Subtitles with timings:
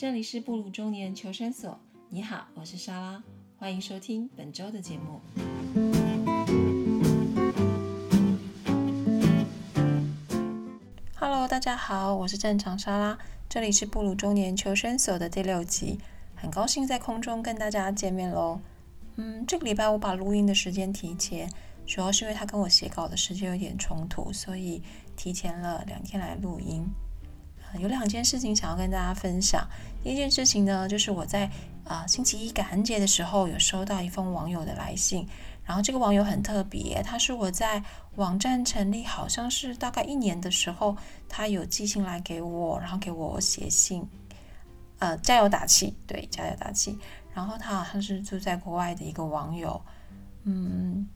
[0.00, 1.78] 这里是布鲁中年求生所。
[2.08, 3.22] 你好，我是莎拉，
[3.58, 5.20] 欢迎收听本周的节目。
[11.16, 15.98] Hello，大家好，我是正常莎拉，这里是布鲁中年求生所的第六集，
[16.34, 18.58] 很高兴在空中跟大家见面喽。
[19.16, 21.46] 嗯，这个礼拜我把录音的时间提前，
[21.84, 24.82] 主要是因为他跟我写稿的时间有点冲突，所以
[25.14, 26.88] 提前了两天来录音。
[27.78, 29.66] 有两件事情想要跟大家分享。
[30.02, 31.50] 第一件事情呢，就是我在
[31.84, 35.26] 啊星期一感恩节的时候有收到一封网友的来信，
[35.64, 37.82] 然后这个网友很特别，他是我在
[38.16, 40.96] 网站成立好像是大概一年的时候，
[41.28, 44.08] 他有寄信来给我，然后给我写信，
[44.98, 46.98] 呃加油打气，对加油打气。
[47.32, 49.80] 然后他好像是住在国外的一个网友，
[50.44, 51.06] 嗯，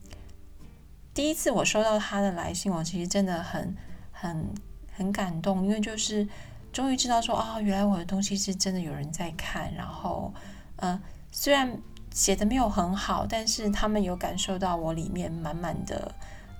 [1.13, 3.75] 第一次我收到他的来信，我其实真的很
[4.11, 4.53] 很。
[4.95, 6.27] 很感动，因为就是
[6.71, 9.73] 终于知道说啊，原来我的东西是真的有人在看。
[9.75, 10.33] 然后，
[10.77, 10.99] 呃，
[11.31, 11.77] 虽然
[12.11, 16.11] 写的没有很好，但是他们有感受到我里面满满的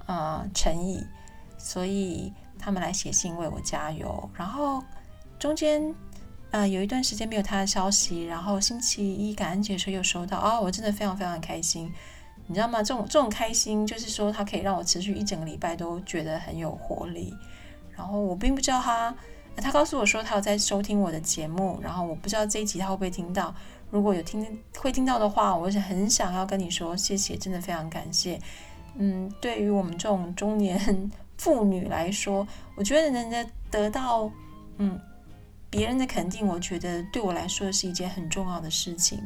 [0.05, 1.01] 呃诚意，
[1.57, 4.29] 所以他们来写信为我加油。
[4.35, 4.83] 然后
[5.39, 5.93] 中间
[6.51, 11.91] 呃有一段时间没有他的消息，然后星期一感恩节的时候又收到啊，我真的非常非常开心，
[12.47, 12.83] 你知道吗？
[12.83, 17.33] 这种这种开心就是说，它可以让我持续一整个礼拜都觉得很有活力。
[17.95, 19.15] 然后我并不知道他，
[19.57, 23.53] 他告诉我说他有在收听我的节目，然后我不知道这一集他会不会听到。
[23.91, 24.45] 如果有听
[24.77, 28.39] 会听到的话，我是很想要跟你说谢谢，真的非常感谢。
[28.95, 34.29] 嗯，对于我们这种中年妇女来说，我觉得能得得到
[34.77, 34.99] 嗯
[35.69, 39.21] 别人的肯定，我觉得对我来说是一件很重要的事情。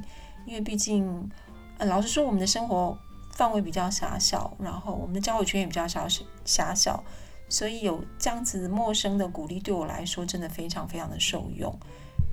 [0.46, 1.30] 因为毕竟，
[1.78, 2.98] 呃，老实说，我们的生活
[3.34, 6.08] 范围比较狭小，然后我们的交友圈也比较狭
[6.44, 7.04] 狭小。
[7.50, 11.76] 所以有这样子陌生的鼓励，对我来说真的非常非常的受用。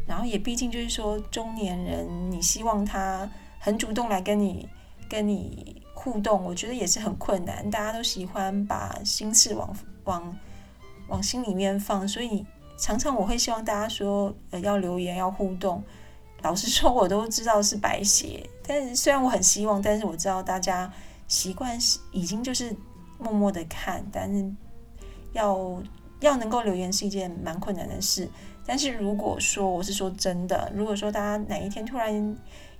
[0.06, 3.28] 然后也毕竟就是说，中年人你希望他
[3.59, 4.69] 很主动来跟你
[5.09, 7.69] 跟你互动，我觉得也是很困难。
[7.71, 10.38] 大家都喜欢把心事往往
[11.09, 12.47] 往心里面放，所以
[12.78, 15.82] 常常我会希望大家说，呃，要留言要互动。
[16.43, 18.49] 老实说，我都知道是白写。
[18.65, 20.93] 但是虽然我很希望，但是我知道大家
[21.26, 22.76] 习惯是已经就是
[23.19, 24.55] 默默的看，但是。
[25.37, 25.83] 要
[26.21, 28.29] 要能够留言是一件蛮困难的事，
[28.65, 32.11] 但是如果说我是说真的，如果说大家哪一天突然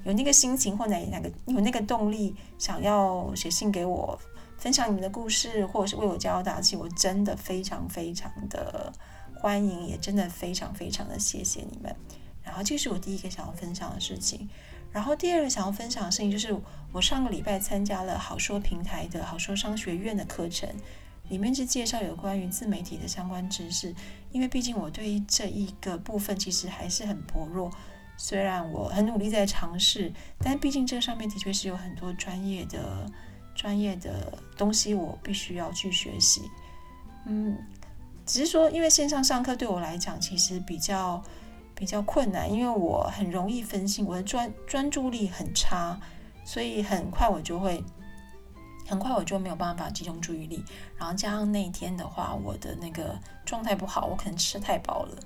[0.05, 4.19] 有那个心情或哪哪个有那个动力，想要写信给我
[4.57, 8.91] 分享你们的故事，或者是为我加油打气，我真的非常非常的
[9.35, 11.95] 欢迎，也真的非常非常的谢谢你们。
[12.43, 14.49] 然后这是我第一个想要分享的事情，
[14.93, 16.57] 然后第二个想要分享的事情就是
[16.93, 20.67] 我上个礼拜参加了好说平台的好说商学院的课程。
[21.29, 23.95] 里面是介绍有关于自媒体的相关知识，
[24.31, 27.71] 因为毕竟我对于这一个部分其实还是很薄弱。
[28.17, 33.11] 虽然我很努力在尝试，但毕竟这上面的确是有很多专业的、
[33.55, 36.43] 专业的东西，我必须要去学习。
[37.27, 37.59] 嗯，
[38.25, 41.23] 只是说，因为线上上课对我来讲其实比较
[41.75, 46.01] 比较困难，因为我很容易分心，我的专专注力很差，
[46.45, 47.83] 所以很快我就会。
[48.87, 50.65] 很快我就没有办法集中注意力，
[50.97, 55.17] 然后加上那天的话，我的那个状态不好，我可能吃太饱了，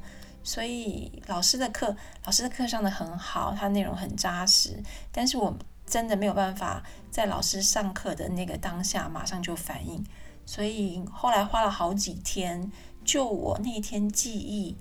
[0.43, 1.95] 所以老师的课，
[2.25, 4.83] 老师的课上的很好，他内容很扎实，
[5.13, 5.55] 但是我
[5.87, 10.05] 真的没有办法在老师上课的那个当下马上就反应，
[10.47, 12.71] 所以后来花了好几天，
[13.05, 14.77] 就我那天记忆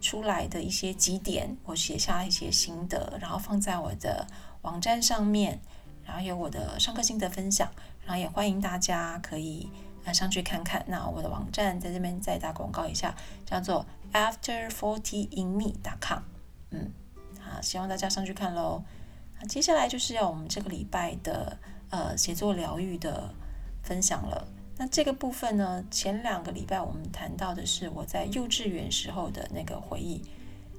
[0.00, 4.26] 出来的一些几点，我写下一些心得，然后放在我的
[4.62, 5.60] 网站上面，
[6.04, 7.68] 然后有我的上课心得分享。
[8.06, 9.68] 然后也欢迎大家可以
[10.04, 10.82] 呃上去看看。
[10.86, 16.22] 那我的网站在这边再打广告一下，叫做 afterfortyinme.com。
[16.70, 16.90] 嗯，
[17.40, 18.82] 好，希望大家上去看喽。
[19.38, 21.58] 那接下来就是要我们这个礼拜的
[21.90, 23.34] 呃写作疗愈的
[23.82, 24.48] 分享了。
[24.78, 30.22] 那这个部分呢，前两个礼拜我们谈到的是我在幼稚园时候的那个回忆。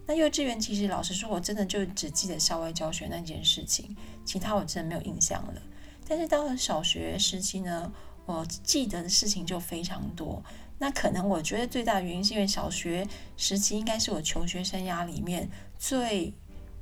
[0.06, 5.62] 那幼稚园其实老实说，我真的就只记得校外教学那件事情，其他我真的没有印象了。
[6.07, 7.92] 但是到了小学时期呢，
[8.25, 10.42] 我记得的事情就非常多。
[10.80, 15.50] 那可能我觉得最大的原因是因为小学时期应该是我求学生涯里面
[15.80, 16.31] 最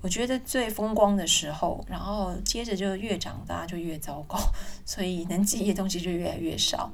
[0.01, 4.37] 我觉得最风光的时候，然后接着就越长大就越糟糕，
[4.85, 6.91] 所以能记忆的东西就越来越少。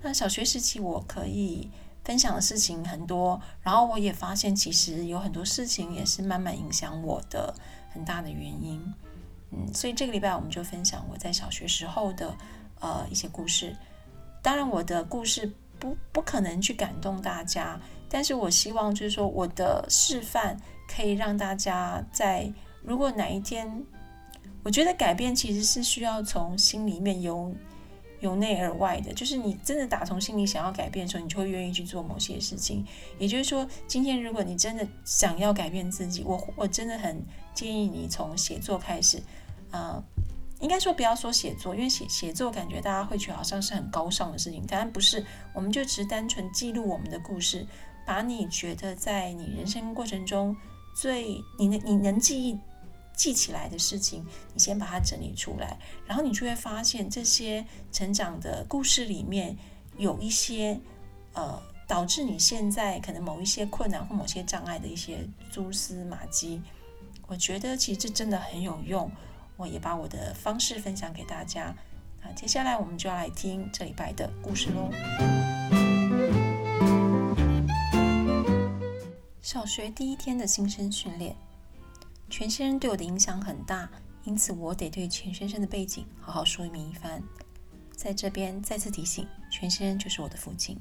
[0.00, 1.68] 那小学时期我可以
[2.04, 7.54] 分享的事情很多，然后我也发现其实有很多事情也是慢慢影响我的
[7.92, 8.94] 很大的原因。
[9.50, 12.34] 嗯，所以这个礼拜我们就分享我在小学时候的
[12.80, 13.76] 呃一些故事。
[14.42, 20.56] 当然，我的故事不不可能去感动大家，但是我希望就是说我的示范
[20.88, 22.52] 可以让大家在
[22.82, 23.82] 如果哪一天，
[24.62, 27.54] 我觉得改变其实是需要从心里面有
[28.24, 32.84] 由内而外的，就是你真的打从心里想要改变的时候，你就会愿意去做某些事情。
[33.18, 37.22] 也就是说，今天如果你真的想要改变自己，我我真的很
[37.54, 39.22] 建议你从写作开始，
[39.70, 40.02] 呃。
[40.60, 45.22] 应该说不要说写作，因为写写作感觉大家会觉得好像是很高尚的事情，当然不是。
[45.52, 47.66] 我们就只是单纯记录我们的故事，
[48.06, 50.56] 把你觉得在你人生过程中
[50.96, 52.58] 最你能你能记忆
[53.16, 59.56] 记起来的事情，你先把它整理出来，然后你就会发现这些成长的故事里面
[59.96, 60.78] 有一些
[61.32, 66.60] 呃导致你现在可能某一些困难或某些障碍的一些蛛丝马迹。
[67.26, 69.10] 我觉得其实这真的很有用。
[69.56, 71.72] 我也把我的方式分享给大家。
[72.20, 74.90] 那接下来我们就要来听这礼拜的故事喽。
[79.40, 81.36] 小学第一天的新生训练，
[82.30, 83.88] 全先生对我的影响很大，
[84.24, 87.22] 因此我得对全先生的背景好好说明一番。
[87.92, 90.76] 在这边再次提醒，全先生就是我的父亲。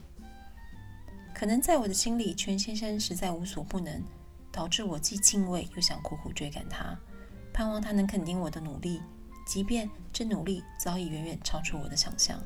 [1.33, 4.01] 可能在我的心里，全先生实在无所不能，
[4.51, 6.97] 导致我既敬畏又想苦苦追赶他。
[7.53, 9.01] 盼望他能肯定我的努力，
[9.45, 12.41] 即便这努力早已远远超出我的想象。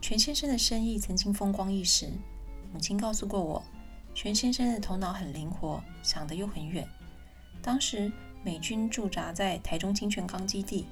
[0.00, 2.08] 全先生的生意曾经风光一时，
[2.72, 3.62] 母亲告诉过我，
[4.14, 6.88] 全先生的头脑很灵活，想得又很远。
[7.62, 8.10] 当时
[8.42, 10.86] 美军驻扎在台中清泉岗基地，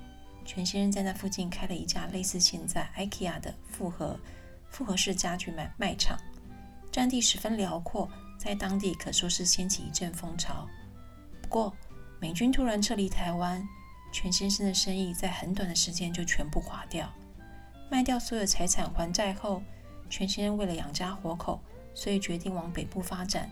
[0.44, 4.19] 全先生在那附近开了一家类似现在 IKEA 的复合
[4.70, 6.19] 复合式家具卖卖场，
[6.93, 10.69] 占地十分辽阔，在当地可说是掀起一阵风潮。
[11.41, 11.75] 不过，
[12.20, 13.67] 美军突然撤离台湾，
[14.12, 17.11] 全先生的生意在很短的时间就全部垮掉。
[17.91, 19.62] 卖掉所有财产还债后，
[20.11, 21.59] 全先生为了养家活口，
[21.94, 23.50] 所以决定往北部发展。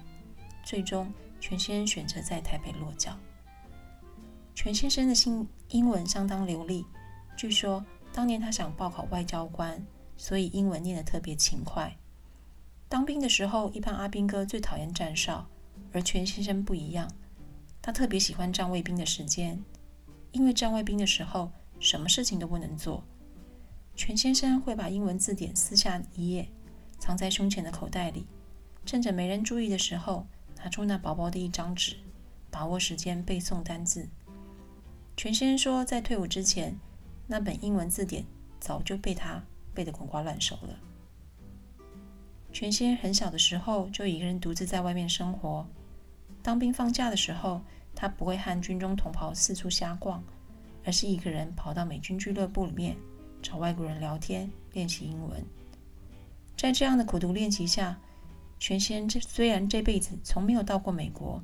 [0.62, 1.10] 最终，
[1.40, 3.16] 全先生选择在台北落脚。
[4.54, 6.84] 全先生的新英文相当流利，
[7.36, 9.84] 据说当年他想报考外交官，
[10.16, 11.94] 所以英文念得特别勤快。
[12.88, 15.46] 当兵的时候，一般阿兵哥最讨厌站哨，
[15.92, 17.10] 而全先生不一样。
[17.82, 19.62] 他特别喜欢站卫兵的时间，
[20.32, 23.04] 因为站卫兵的时候，什么事情都不能做。
[23.94, 26.48] 全先生会把英文字典撕下一页，
[26.98, 28.26] 藏在胸前的口袋里，
[28.84, 30.26] 趁着没人注意的时候，
[30.66, 31.94] 拿出那薄薄的一张纸，
[32.50, 34.08] 把握时间背诵单字。
[35.16, 36.76] 全先说，在退伍之前，
[37.28, 38.24] 那本英文字典
[38.58, 39.40] 早就被他
[39.72, 40.76] 背得滚瓜烂熟了。
[42.52, 45.64] 全先很小的时候就一个人独自在外面生活，
[46.42, 47.60] 当兵放假的时候。
[47.94, 50.22] 他不会和军中同袍四处瞎逛，
[50.84, 52.94] 而是一个人跑到美军俱乐部里面
[53.40, 55.42] 找外国人聊天练习英文。
[56.58, 57.98] 在这样的苦读练习下，
[58.58, 61.42] 全先这虽然这辈子从没有到过美国，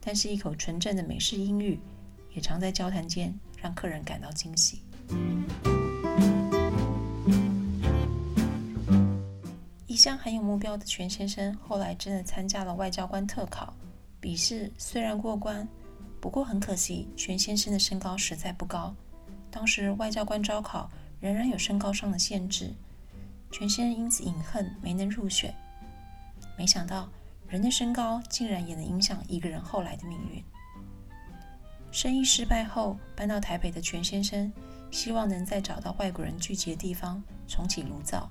[0.00, 1.78] 但是一口纯正的美式英语
[2.34, 4.80] 也常在交谈间让客人感到惊喜。
[9.86, 13.72] 一向很有目标的全先生，后来真的参加了外交官特考，
[14.20, 15.66] 笔试虽然过关。
[16.20, 18.92] 不过很可惜，全先生的身高实在不高。
[19.50, 20.90] 当时外交官招考
[21.20, 22.72] 仍然有身高上的限制，
[23.52, 25.54] 全先生因此隐恨没能入选。
[26.56, 27.08] 没想到
[27.48, 30.42] 人的身高竟然也能影响一个人后来的命运。
[31.90, 34.52] 生意失败后搬到台北的全先生，
[34.90, 38.28] 希望能再找到外国人聚集的地方重启炉灶，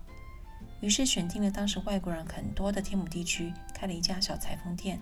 [0.81, 4.99] 于是选定了当时外国人很多的天母地区，开了一家小裁缝店。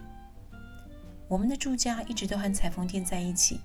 [1.27, 3.61] 我们的住家一直都和裁缝店在一起。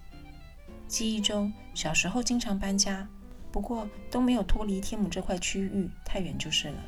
[0.89, 3.07] 记忆中，小时候经常搬家，
[3.51, 6.79] 不过都没有脱离天母这块区域太远就是了。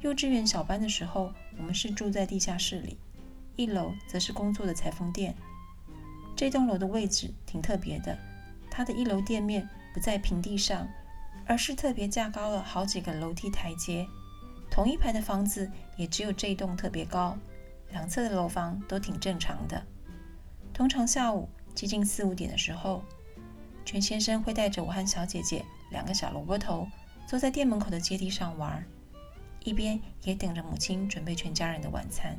[0.00, 2.96] 幼稚园小班的时候，我们是住在地下室里，
[3.56, 5.34] 一楼则是工作的裁缝店。
[6.34, 8.18] 这栋楼的位置挺特别的，
[8.70, 10.88] 它的一楼店面不在平地上，
[11.44, 14.06] 而是特别架高了好几个楼梯台阶。
[14.70, 17.36] 同一排的房子也只有这一栋特别高。
[17.90, 19.84] 两侧的楼房都挺正常的。
[20.72, 23.04] 通常下午接近四五点的时候，
[23.84, 26.88] 全先生会带着我和小姐姐两个小萝卜头
[27.26, 28.82] 坐在店门口的阶梯上玩，
[29.64, 32.36] 一边也等着母亲准备全家人的晚餐。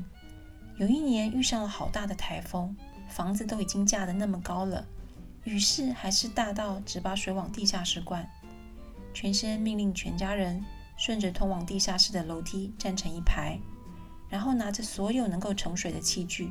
[0.78, 2.76] 有一年遇上了好大的台风，
[3.10, 4.86] 房子都已经架得那么高了，
[5.44, 8.28] 雨势还是大到只把水往地下室灌。
[9.14, 10.64] 全先命令全家人
[10.98, 13.60] 顺着通往地下室的楼梯站成一排。
[14.30, 16.50] 然后拿着所有能够盛水的器具，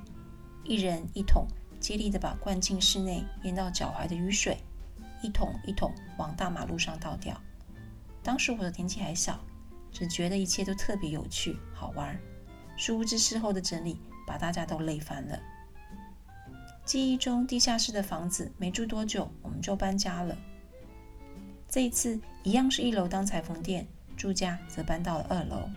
[0.65, 1.47] 一人一桶，
[1.81, 4.59] 接力的把灌进室内淹到脚踝的雨水，
[5.23, 7.41] 一桶一桶往大马路上倒掉。
[8.23, 9.41] 当时我的年纪还小，
[9.93, 12.19] 只觉得一切都特别有趣好玩。
[12.77, 15.39] 殊不知事后的整理把大家都累翻了。
[16.85, 20.37] 记忆中地下室的房子没住多久，我们就搬家了。
[21.69, 25.69] 这一次一样是一楼当裁缝店，住家则搬到了二楼。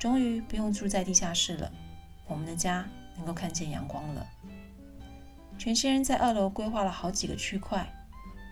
[0.00, 1.70] 终于不用住在地下室了，
[2.26, 4.26] 我们的家能够看见阳光了。
[5.58, 7.88] 全先人在二楼规划了好几个区块，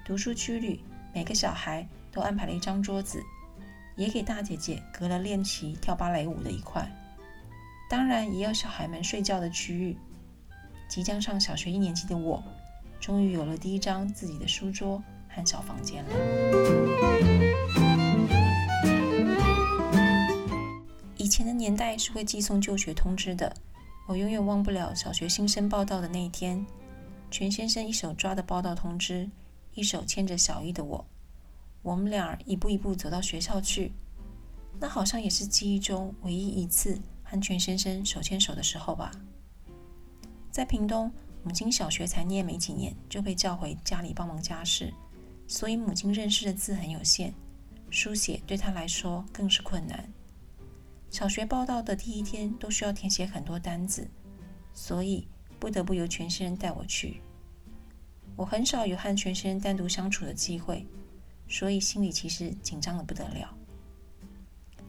[0.05, 3.23] 读书区里每个小孩都安排了一张桌子，
[3.97, 6.89] 也给大姐姐隔了练习跳芭蕾舞的一块。
[7.89, 9.97] 当然也有小孩们睡觉的区域。
[10.89, 12.43] 即将上小学一年级的我，
[13.01, 16.11] 终于有了第一张自己的书桌和小房间了。
[21.17, 23.53] 以前的年代是会寄送就学通知的，
[24.07, 26.65] 我永远忘不了小学新生报到的那一天。
[27.29, 29.29] 全先生一手抓的报到通知，
[29.75, 31.05] 一手牵着小一的我，
[31.87, 33.93] 我们俩一步一步走到学校去。
[34.81, 39.13] 那好像也是记忆中唯一一次和全先生手牵手的时候吧。
[40.51, 41.13] 在屏东，
[41.45, 44.93] 母亲小学才念没几年就被叫回家里帮忙家事，
[45.47, 47.33] 所以母亲认识的字很有限，
[47.89, 50.13] 书写对她来说更是困难。
[51.09, 54.11] 小学报到的第一天都需要填写很多单子，
[54.75, 55.29] 所以
[55.61, 57.23] 不得不由全先生带我去。
[58.35, 60.85] 我很少有和全先生单独相处的机会，
[61.49, 63.57] 所以心里其实紧张的不得了。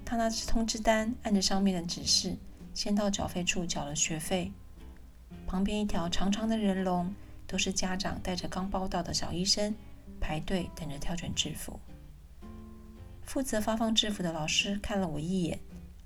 [0.04, 2.38] 他拿着通知单，按着上面的指示，
[2.74, 4.52] 先到缴费处缴了学费。
[5.46, 7.14] 旁边一条长长的人龙，
[7.46, 9.76] 都是家长带着刚报到的小医生
[10.20, 11.80] 排队等着挑选制服。
[13.24, 15.60] 负责发放制服的老师看了我一眼，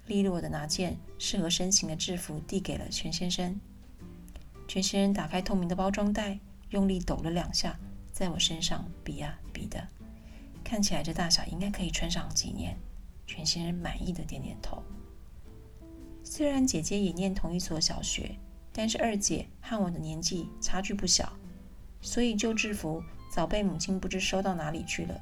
[0.07, 3.59] 利落的拿件适合身形的制服递给了全先生。
[4.67, 6.39] 全先生打开透明的包装袋，
[6.71, 7.79] 用力抖了两下，
[8.11, 9.87] 在我身上比呀比的，
[10.71, 12.77] 看起来这大小应该可以穿上几年。
[13.27, 14.81] 全先生满意的点点头。
[16.23, 18.37] 虽然姐姐也念同一所小学。
[18.73, 21.33] 但是二姐和我的年纪差距不小，
[21.99, 25.21] 所以旧制服早被母亲不知收到哪里去了。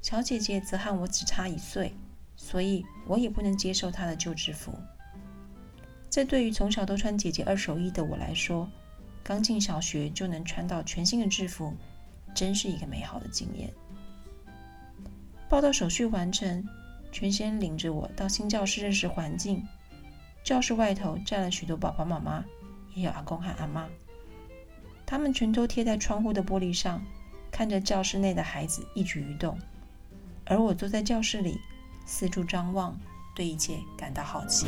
[0.00, 1.92] 小姐姐则和我只差一岁，
[2.36, 4.72] 所以我也不能接受她的旧制服。
[6.08, 8.70] 这对于从小都穿姐姐二手衣的我来说，
[9.24, 11.74] 刚进小学就能穿到全新的制服，
[12.32, 13.68] 真是一个美好的经验。
[15.52, 16.66] 报到手续完成，
[17.12, 19.62] 全先领着我到新教室认识环境。
[20.42, 22.42] 教室外头站了许多爸爸妈妈，
[22.94, 23.86] 也有阿公和阿妈，
[25.04, 27.04] 他们全都贴在窗户的玻璃上，
[27.50, 29.58] 看着教室内的孩子一举一动。
[30.46, 31.60] 而我坐在教室里，
[32.06, 32.98] 四处张望，
[33.36, 34.66] 对一切感到好奇。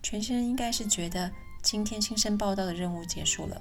[0.00, 1.28] 全先生应该是觉得
[1.60, 3.60] 今天新生报道的任务结束了，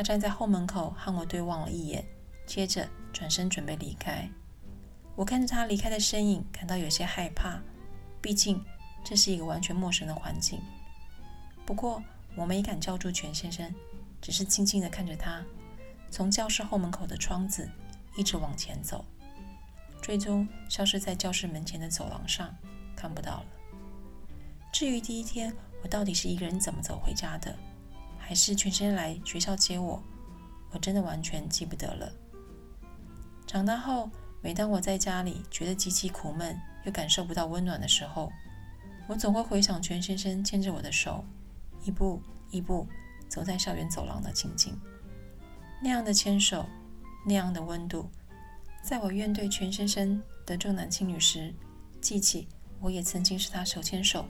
[0.00, 2.02] 他站在后门口和我对望了一眼，
[2.46, 4.26] 接着转身准备离开。
[5.14, 7.60] 我看着他离开的身影，感到有些害怕。
[8.22, 8.64] 毕竟
[9.04, 10.58] 这是一个完全陌生的环境。
[11.66, 12.02] 不过
[12.34, 13.74] 我没敢叫住全先生，
[14.22, 15.44] 只是静静地看着他
[16.10, 17.68] 从教室后门口的窗子
[18.16, 19.04] 一直往前走，
[20.00, 22.56] 最终消失在教室门前的走廊上，
[22.96, 23.46] 看不到了。
[24.72, 27.54] 至于第一天我到底是一个人怎么走回家的，
[28.30, 30.00] 还是全先来学校接我，
[30.70, 32.08] 我真的完全记不得了。
[33.44, 34.08] 长大后。
[34.40, 38.32] 每当我在家里觉得极其苦闷，又感受不到温暖的时候，
[39.06, 41.22] 我总会回想全先生牵着我的手，
[41.84, 42.86] 一步一步
[43.28, 44.80] 走在校园走廊的情景。
[45.82, 46.64] 那样的牵手，
[47.26, 48.08] 那样的温度，
[48.82, 51.52] 在我怨对全先生的重男轻女时，
[52.00, 52.48] 记起
[52.80, 54.24] 我也曾经是他手牵手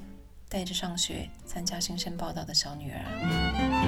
[0.48, 3.79] 带着上学、参加新生报道的小女儿。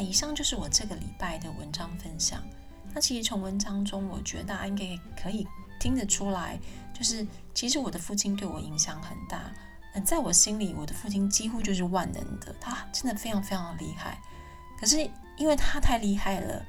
[0.00, 2.42] 以上就是我这个礼拜的文章分享。
[2.94, 5.46] 那其实从文章中，我觉得大家应该可以
[5.78, 6.58] 听得出来，
[6.94, 9.52] 就是其实我的父亲对我影响很大。
[9.94, 14.18] 嗯，在我心里，我的父亲几乎就是万能的，他真的非常非常的厉害。
[14.78, 14.98] 可是
[15.36, 16.64] 因为他太厉害了，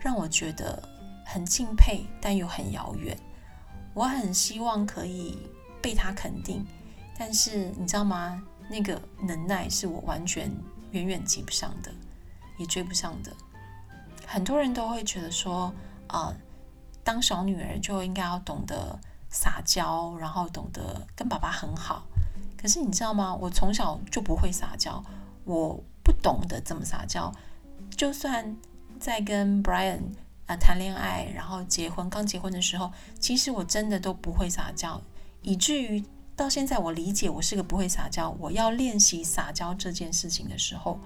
[0.00, 0.82] 让我觉得
[1.26, 3.16] 很敬佩，但又很遥远。
[3.92, 5.38] 我很希望可以
[5.82, 6.64] 被他肯定，
[7.18, 8.42] 但是你知道吗？
[8.68, 10.48] 那个能耐是我完全
[10.92, 11.92] 远远及不上的。
[12.60, 13.32] 也追不上的，
[14.26, 15.72] 很多人都会觉得说，
[16.08, 16.30] 啊，
[17.02, 18.98] 当小女儿就应该要懂得
[19.30, 22.04] 撒娇，然后懂得跟爸爸很好。
[22.58, 23.34] 可是你知道吗？
[23.34, 25.02] 我从小就不会撒娇，
[25.44, 27.32] 我不懂得怎么撒娇。
[27.96, 28.54] 就算
[28.98, 30.00] 在跟 Brian
[30.44, 35.00] 啊谈恋爱，然后结婚，刚结婚的时候，其实我真的都不会撒娇，
[35.40, 36.04] 以至于
[36.36, 41.00] 到现在我理解我是个不会撒娇，我要练习撒娇这件事情的时候。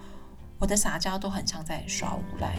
[0.57, 2.55] 我的撒娇都很像在耍无赖，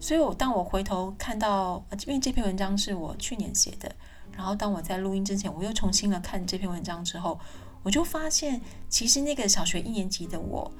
[0.00, 3.94] 所以我当我回头看到，因为这篇文章是我去年写的，
[4.36, 7.38] 然后当我在录音之前，我又重新的看这篇文章之后，
[7.82, 10.70] 我就发现，其实那个小学一年级的我，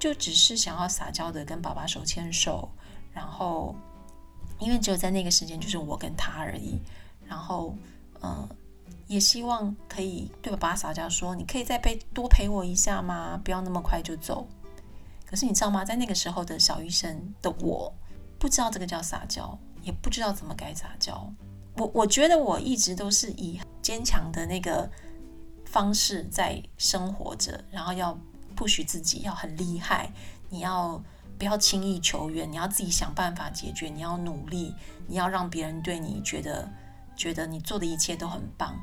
[0.00, 2.68] 就只是想要撒娇的跟爸爸手牵手，
[3.12, 3.76] 然后，
[4.58, 6.80] 因为只有在那个时间就是我跟他而已，
[7.26, 7.76] 然后，
[8.22, 8.48] 嗯，
[9.10, 13.40] 也希望可以对爸爸撒娇说，你可以再陪多陪我一下吗？
[13.44, 14.46] 不要那么快就走。
[15.26, 15.84] 可是你知道吗？
[15.84, 17.92] 在那个时候的小医生的我。
[18.38, 21.30] 不知道这个叫撒娇，也不知道怎么该撒娇。
[21.76, 24.88] 我我觉得我一直都是以坚强的那个
[25.66, 28.16] 方式在生活着，然后要
[28.54, 30.10] 不许自己要很厉害，
[30.48, 31.02] 你要
[31.36, 32.50] 不要轻易求援？
[32.50, 34.72] 你要自己想办法解决，你要努力，
[35.06, 36.66] 你要让别人对你觉得
[37.16, 38.74] 觉得你做的一切都很棒。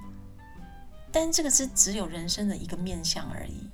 [1.19, 3.67] 但这个是只有人生的一个面相而已。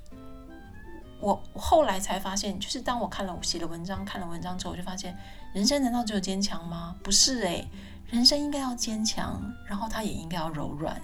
[1.20, 5.14] 我后来才发现，就是当我看了写的文章，看了文章之后，我就发现，
[5.52, 6.96] 人生难道只有坚强吗？
[7.02, 7.68] 不是诶，
[8.08, 10.98] 人生应该要坚强，然后它也应该要柔软。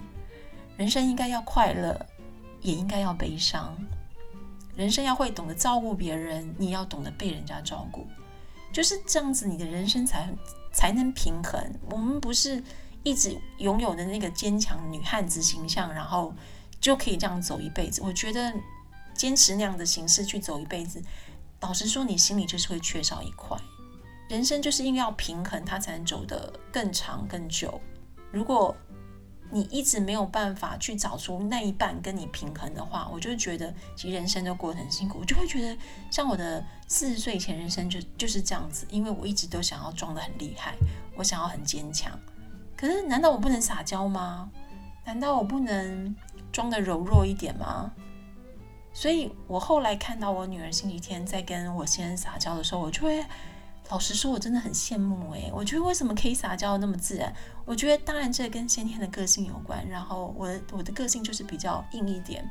[0.77, 2.03] 人生应该要快乐，
[2.59, 3.77] 也应该要悲伤。
[4.75, 8.07] 人生要会懂得照顾别人，你要懂得被人家照顾，
[8.73, 10.27] 就是这样子，你的人生才
[10.73, 11.63] 才能平衡。
[11.87, 12.63] 我们不是
[13.03, 16.33] 一直拥有的那个坚强女汉子形象，然后
[16.79, 18.01] 就可以这样走一辈子。
[18.03, 18.53] 我觉得。
[19.13, 20.99] 坚持那样的形式去走一辈子，
[21.59, 23.55] 老实说，你心里就是会缺少一块。
[24.29, 27.79] 人生就是因为要平衡，它才能走得更长更久。
[28.31, 28.75] 如果
[29.51, 35.19] 你一直没有办法去找出那一半跟你平衡的话，我就觉得其实人生都过得很辛苦。
[35.19, 35.77] 我就会觉得，
[36.09, 40.75] 像我的四十岁以前人生就就是这样子，因为我一直都想要装得很厉害，
[41.15, 42.17] 我想要很坚强。
[42.81, 44.49] 可是，难道我不能撒娇吗？
[45.05, 46.15] 难道我不能
[46.51, 47.91] 装得柔弱一点吗？
[48.91, 53.23] 所以我后来看到我女儿星期天在跟我先生撒娇的时候，我就会
[53.89, 57.31] 老实说，我真的很羡慕诶，我觉得为什么可以撒娇那么自然？
[57.65, 59.87] 我觉得当然这跟先天的个性有关。
[59.87, 62.43] 然后我的我的个性就是比较硬一点。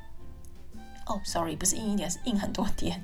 [1.07, 3.03] 哦，sorry，不是硬一点，是硬很多点。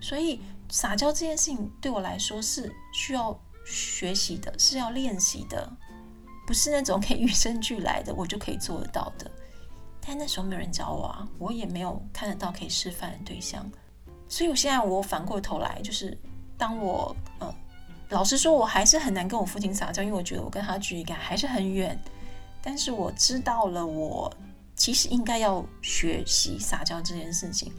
[0.00, 0.40] 所以
[0.70, 5.68] 撒娇这件事情对我来说是需要学习的，是要练习的，
[6.50, 9.30] 不是那种可以与生俱来的，我就可以做得到的。
[10.04, 13.70] 但那时候没有人教我啊，我也没有看得到可以示范的对象，
[14.28, 16.18] 所以我现在我反过头来，就是
[16.58, 17.54] 当我呃，
[18.08, 21.96] 老实说，我还是很难跟我父亲撒娇，因为我觉得我跟他距离感还是很远。
[22.60, 24.28] 但是我知道了，我
[24.74, 27.72] 其实应该要学习撒娇这件事情。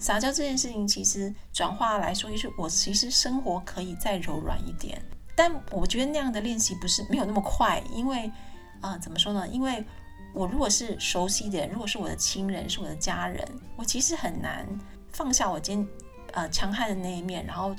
[0.00, 5.00] 撒娇这件事情，其实转化来说，就是我其实生活可以再柔软一点。
[5.36, 8.32] 但我觉得那样的练习不是没有那么快，因为
[8.80, 9.46] 啊，怎么说呢？
[9.46, 9.84] 因为
[10.32, 13.46] 我如果是熟悉的人，如果是我的亲人，是我的家人，
[13.76, 14.66] 我其实很难
[15.12, 15.86] 放下我今
[16.32, 17.76] 呃强悍的那一面，然后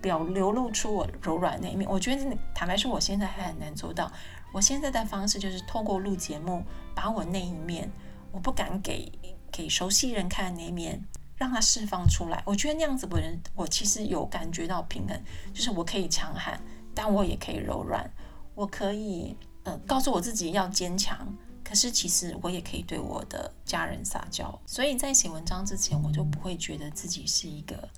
[0.00, 1.88] 表流露出我柔软那一面。
[1.90, 4.10] 我觉得坦白说，我现在还很难做到。
[4.52, 6.62] 我现在的方式就是透过录节目，
[6.94, 7.90] 把我那一面
[8.30, 9.10] 我不敢给
[9.50, 11.02] 给熟悉人看的那一面，
[11.36, 12.42] 让他释放出来。
[12.44, 15.18] 我觉得那样子的人，我其实有感觉到平衡，
[15.54, 16.60] 就是我可以强悍，
[16.94, 18.10] 但我也可以柔软，
[18.54, 21.26] 我可以呃告诉我自己要坚强。
[21.64, 27.88] 可是其实我也可以对我的家人撒娇，所以在写文章之前，我就不会觉得自己是一个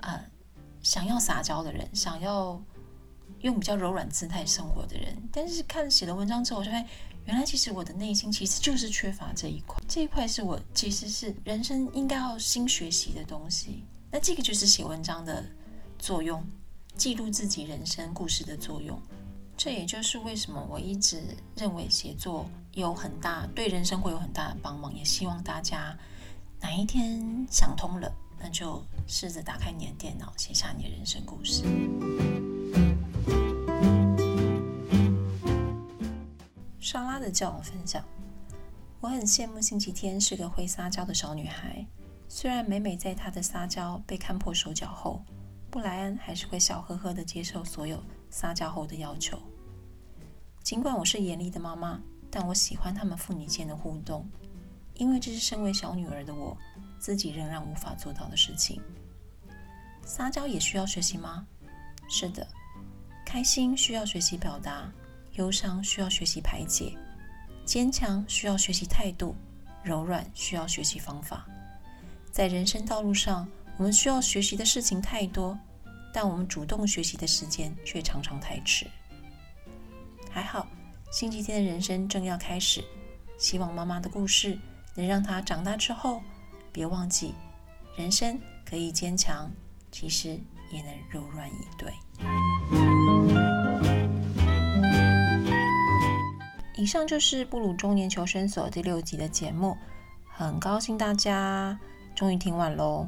[0.00, 0.22] 呃
[0.82, 2.60] 想要撒娇的人，想要
[3.40, 5.16] 用比较柔软姿态生活的人。
[5.32, 6.86] 但是看写了文章之后，我就发现
[7.24, 13.84] 原来其实我的内心其实就是缺乏这一块，这一块是我其实是人生应该要新学习的东西。
[14.10, 15.42] 那这个就是写文章的
[15.98, 16.44] 作用，
[16.96, 19.00] 记录自己人生故事的作用。
[19.56, 21.22] 这也就是为什么我一直
[21.56, 25.96] 认为写作有很大对人生会有很大的帮忙，也希望大家
[26.60, 31.64] 哪一天想通了，那就试着打开你的电脑，写下你的人生故事。
[36.78, 38.04] 莎拉的交往分享，
[39.00, 41.84] 我很羡慕星期天是个会撒娇的小女孩，
[42.28, 45.24] 虽然每每在她的撒娇被看破手脚后，
[45.76, 48.02] 布莱恩还是会笑呵呵的接受所有。
[48.30, 49.38] 撒娇后的要求。
[50.62, 54.26] 尽管我是严厉的妈妈，但我喜欢他们父女间的互动，
[54.94, 56.56] 因为这是身为小女儿的我
[56.98, 58.80] 自己仍然无法做到的事情。
[60.02, 61.46] 撒娇也需要学习吗？
[62.08, 62.48] 是的，
[63.26, 64.90] 开心需要学习表达，
[65.34, 66.96] 忧伤需要学习排解，
[67.66, 69.36] 坚强需要学习态度，
[69.82, 71.46] 柔软需要学习方法。
[72.32, 75.58] 在人生道路上，我们需要学习的事情太多。
[76.12, 78.86] 但我们主动学习的时间却常常太迟。
[80.30, 80.66] 还好，
[81.12, 82.82] 星期天的人生正要开始，
[83.36, 84.58] 希望妈妈的故事
[84.94, 86.22] 能让她长大之后，
[86.72, 87.34] 别忘记，
[87.98, 89.50] 人生可以坚强，
[89.92, 90.40] 其实
[90.72, 91.92] 也能柔软以对。
[96.78, 99.76] 以上就是布鲁中年求生所第六集的节目，
[100.30, 101.78] 很高兴大家
[102.14, 103.06] 终于听完喽。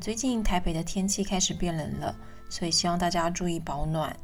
[0.00, 2.14] 最近台北的天气开始变冷了，
[2.48, 4.14] 所以希望大家注意保暖。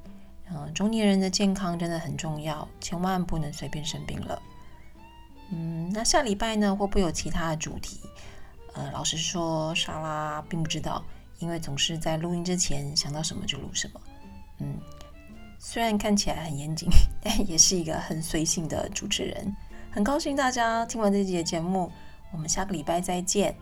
[0.52, 4.42] 嗯，中年人的健康真的很重要，千万不能随便生病了。
[5.50, 8.00] 嗯，那下礼拜呢会不会有其他的主题？
[8.74, 11.04] 呃，老实说，莎拉并不知道，
[11.38, 14.00] 因为总是在录音之前想到什么就录什么。
[14.58, 14.78] 嗯。
[15.62, 16.88] 虽然看起来很严谨，
[17.22, 19.54] 但也是一个很随性的主持人。
[19.90, 21.92] 很高兴大家听完这集节目，
[22.32, 23.54] 我们下个礼拜再见。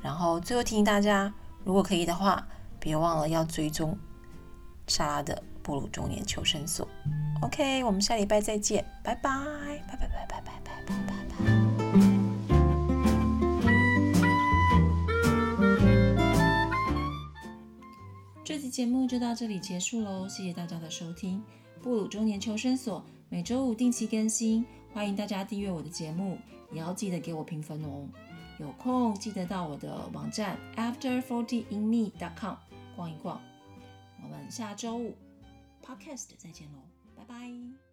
[0.00, 1.30] 然后最后提醒大家，
[1.64, 2.46] 如果可以的话，
[2.80, 3.96] 别忘了要追踪
[4.88, 6.88] 莎拉的布鲁中年求生所。
[7.42, 9.30] OK，我们下礼拜再见，拜拜，
[9.88, 10.08] 拜拜。
[10.08, 10.26] 拜拜。
[10.28, 10.62] 拜拜。
[10.86, 11.14] 拜拜。
[11.28, 11.36] 拜。
[18.44, 21.42] 这期节目就到这里结束喽，谢谢大家的收听。
[21.80, 26.36] 布鲁中年求生所每周五定期更新，欢迎大家订阅我的节目，
[26.72, 28.06] 也要记得给我评分哦。
[28.58, 32.54] 有空记得到我的网站 afterfortyinme.com
[32.96, 33.40] 逛一逛。
[34.22, 35.16] 我们下周五
[35.84, 36.78] podcast 再见喽，
[37.16, 37.91] 拜拜。